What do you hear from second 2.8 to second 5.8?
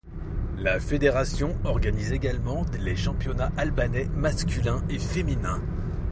championnats albanais masculin et féminin.